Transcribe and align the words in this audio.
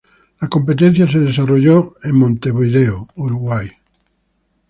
La 0.39 0.47
competencia 0.47 1.05
se 1.05 1.19
desarrolló 1.19 1.93
en 2.01 2.17
Montevideo, 2.17 3.07
Uruguay. 3.17 3.67